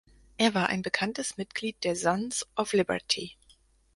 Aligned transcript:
Er 0.39 0.55
war 0.55 0.69
ein 0.69 0.81
bekanntes 0.81 1.37
Mitglied 1.37 1.83
der 1.83 1.95
Sons 1.95 2.47
of 2.55 2.73
Liberty. 2.73 3.37